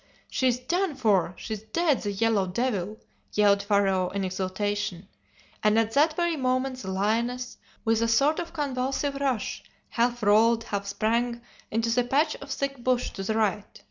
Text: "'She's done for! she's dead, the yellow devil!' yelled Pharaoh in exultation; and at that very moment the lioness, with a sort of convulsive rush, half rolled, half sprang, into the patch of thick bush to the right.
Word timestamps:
"'She's 0.31 0.57
done 0.57 0.95
for! 0.95 1.35
she's 1.37 1.61
dead, 1.61 2.01
the 2.01 2.11
yellow 2.11 2.47
devil!' 2.47 2.97
yelled 3.33 3.61
Pharaoh 3.61 4.09
in 4.09 4.23
exultation; 4.23 5.07
and 5.61 5.77
at 5.77 5.91
that 5.91 6.15
very 6.15 6.35
moment 6.35 6.79
the 6.79 6.89
lioness, 6.89 7.59
with 7.85 8.01
a 8.01 8.07
sort 8.07 8.39
of 8.39 8.51
convulsive 8.51 9.13
rush, 9.21 9.61
half 9.89 10.23
rolled, 10.23 10.63
half 10.63 10.87
sprang, 10.87 11.43
into 11.69 11.91
the 11.91 12.03
patch 12.03 12.33
of 12.37 12.49
thick 12.49 12.83
bush 12.83 13.11
to 13.11 13.21
the 13.21 13.35
right. 13.35 13.79